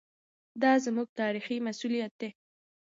[0.61, 2.29] دا زموږ تاریخي مسوولیت دی.